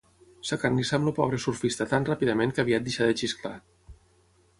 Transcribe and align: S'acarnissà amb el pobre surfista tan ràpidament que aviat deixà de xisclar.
S'acarnissà 0.51 0.95
amb 0.97 1.09
el 1.11 1.15
pobre 1.19 1.39
surfista 1.43 1.87
tan 1.91 2.07
ràpidament 2.09 2.55
que 2.55 2.65
aviat 2.65 2.87
deixà 2.87 3.11
de 3.11 3.17
xisclar. 3.23 3.53